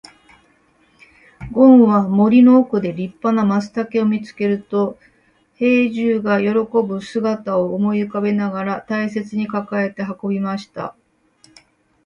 [1.51, 4.97] ごんは森の奥で立派な松茸を見つけると、
[5.53, 10.95] 兵十が喜ぶ姿を思い浮かべながら大切に抱えて運びました。